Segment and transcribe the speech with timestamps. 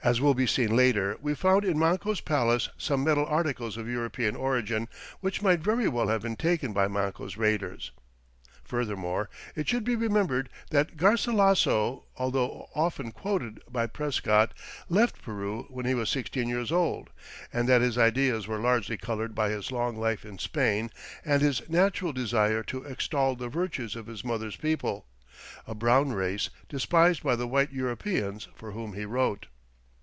[0.03, 4.35] As will be seen later, we found in Manco's palace some metal articles of European
[4.35, 4.87] origin
[5.19, 7.91] which might very well have been taken by Manco's raiders.
[8.63, 14.55] Furthermore, it should be remembered that Garcilasso, although often quoted by Prescott,
[14.89, 17.11] left Peru when he was sixteen years old
[17.53, 20.89] and that his ideas were largely colored by his long life in Spain
[21.23, 25.05] and his natural desire to extol the virtues of his mother's people,
[25.67, 29.45] a brown race despised by the white Europeans for whom he wrote.